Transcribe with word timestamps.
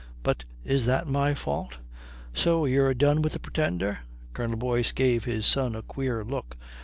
But 0.23 0.45
is 0.65 0.87
that 0.87 1.05
my 1.05 1.35
fault?" 1.35 1.77
"So 2.33 2.65
you're 2.65 2.95
done 2.95 3.21
with 3.21 3.33
the 3.33 3.39
Pretender?" 3.39 3.99
Colonel 4.33 4.57
Boyce 4.57 4.91
gave 4.91 5.25
his 5.25 5.45
son 5.45 5.75
a 5.75 5.83
queer 5.83 6.23
look. 6.23 6.57